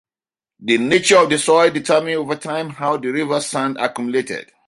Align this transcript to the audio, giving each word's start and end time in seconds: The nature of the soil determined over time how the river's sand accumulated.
The 0.59 0.79
nature 0.79 1.17
of 1.17 1.29
the 1.29 1.37
soil 1.37 1.69
determined 1.69 2.15
over 2.15 2.35
time 2.35 2.71
how 2.71 2.97
the 2.97 3.09
river's 3.11 3.45
sand 3.45 3.77
accumulated. 3.79 4.51